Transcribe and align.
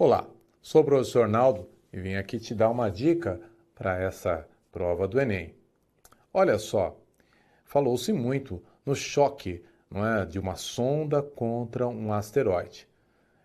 Olá, 0.00 0.30
sou 0.62 0.82
o 0.82 0.84
professor 0.84 1.26
Naldo 1.26 1.68
e 1.92 1.98
vim 1.98 2.14
aqui 2.14 2.38
te 2.38 2.54
dar 2.54 2.70
uma 2.70 2.88
dica 2.88 3.40
para 3.74 4.00
essa 4.00 4.48
prova 4.70 5.08
do 5.08 5.20
Enem. 5.20 5.56
Olha 6.32 6.56
só, 6.56 6.96
falou-se 7.64 8.12
muito 8.12 8.62
no 8.86 8.94
choque 8.94 9.60
não 9.90 10.06
é, 10.06 10.24
de 10.24 10.38
uma 10.38 10.54
sonda 10.54 11.20
contra 11.20 11.88
um 11.88 12.12
asteroide. 12.12 12.86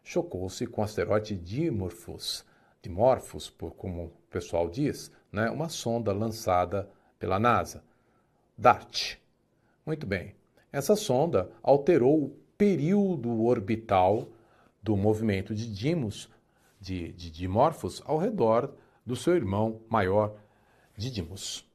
Chocou-se 0.04 0.68
com 0.68 0.82
o 0.82 0.84
asteroide 0.84 1.36
Dimorphos, 1.36 2.46
Dimorphos, 2.84 3.50
por 3.50 3.72
como 3.72 4.04
o 4.04 4.12
pessoal 4.30 4.70
diz, 4.70 5.12
né, 5.32 5.50
uma 5.50 5.70
sonda 5.70 6.14
lançada 6.14 6.88
pela 7.18 7.40
NASA, 7.40 7.84
DART. 8.56 9.18
Muito 9.84 10.06
bem, 10.06 10.36
essa 10.72 10.96
sonda 10.96 11.50
alterou 11.64 12.26
o 12.26 12.38
período 12.56 13.44
orbital 13.44 14.28
do 14.84 14.96
movimento 14.96 15.56
de 15.56 15.74
Dimos 15.74 16.30
de, 16.84 17.14
de 17.14 17.32
dimorfos 17.32 18.04
ao 18.06 18.18
redor 18.18 18.74
do 19.06 19.16
seu 19.16 19.36
irmão 19.36 19.82
maior, 19.90 20.36
Didymos. 20.96 21.66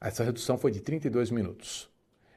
Essa 0.00 0.24
redução 0.24 0.58
foi 0.58 0.72
de 0.72 0.80
32 0.80 1.30
minutos. 1.30 1.88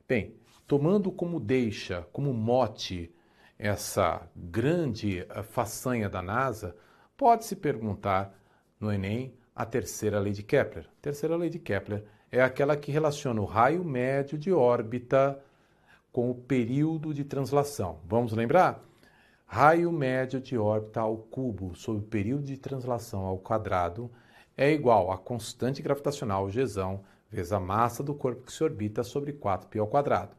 Bem, 0.07 0.35
tomando 0.67 1.11
como 1.11 1.39
deixa, 1.39 2.07
como 2.13 2.33
mote, 2.33 3.11
essa 3.57 4.21
grande 4.35 5.19
eh, 5.19 5.43
façanha 5.43 6.07
da 6.07 6.21
NASA, 6.21 6.75
pode-se 7.17 7.55
perguntar 7.55 8.33
no 8.79 8.93
Enem 8.93 9.33
a 9.53 9.65
terceira 9.65 10.19
lei 10.19 10.31
de 10.31 10.43
Kepler. 10.43 10.85
A 10.85 11.01
terceira 11.01 11.35
lei 11.35 11.49
de 11.49 11.59
Kepler 11.59 12.05
é 12.31 12.41
aquela 12.41 12.77
que 12.77 12.91
relaciona 12.91 13.41
o 13.41 13.45
raio 13.45 13.83
médio 13.83 14.37
de 14.37 14.53
órbita 14.53 15.43
com 16.11 16.31
o 16.31 16.35
período 16.35 17.13
de 17.13 17.25
translação. 17.25 17.99
Vamos 18.05 18.31
lembrar? 18.31 18.88
Raio 19.51 19.91
médio 19.91 20.39
de 20.39 20.55
órbita 20.55 21.01
ao 21.01 21.17
cubo 21.17 21.73
sobre 21.73 22.03
o 22.03 22.07
período 22.07 22.43
de 22.43 22.55
translação 22.55 23.25
ao 23.25 23.39
quadrado 23.39 24.11
é 24.55 24.71
igual 24.71 25.11
a 25.11 25.17
constante 25.17 25.81
gravitacional 25.81 26.45
Gzão 26.45 27.03
vezes 27.31 27.51
a 27.51 27.59
massa 27.59 28.03
do 28.03 28.13
corpo 28.13 28.43
que 28.43 28.53
se 28.53 28.63
orbita 28.63 29.03
sobre 29.03 29.33
4π 29.33 29.79
ao 29.79 29.87
quadrado. 29.87 30.35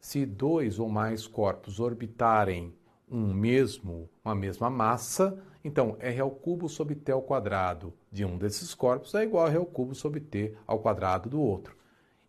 Se 0.00 0.26
dois 0.26 0.80
ou 0.80 0.88
mais 0.88 1.28
corpos 1.28 1.78
orbitarem 1.78 2.74
um 3.08 3.32
mesmo, 3.32 4.10
uma 4.24 4.34
mesma 4.34 4.68
massa, 4.68 5.40
então 5.62 5.96
R 6.00 6.20
ao 6.20 6.30
cubo 6.32 6.68
sobre 6.68 6.96
T 6.96 7.12
ao 7.12 7.22
quadrado 7.22 7.94
de 8.10 8.24
um 8.24 8.36
desses 8.36 8.74
corpos 8.74 9.14
é 9.14 9.22
igual 9.22 9.46
a 9.46 9.48
R 9.48 9.58
ao 9.58 9.66
cubo 9.66 9.94
sobre 9.94 10.18
T 10.18 10.56
ao 10.66 10.80
quadrado 10.80 11.30
do 11.30 11.40
outro. 11.40 11.76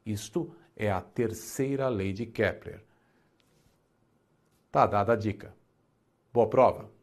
Isto 0.05 0.55
é 0.77 0.91
a 0.91 1.01
terceira 1.01 1.89
lei 1.89 2.13
de 2.13 2.27
Kepler. 2.27 2.83
Tá 4.71 4.85
dada 4.85 5.13
a 5.13 5.15
dica. 5.15 5.64
Boa 6.35 6.49
prova! 6.49 6.94